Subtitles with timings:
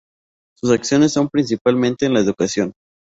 [0.57, 2.73] Sus acciones son principalmente en la educación.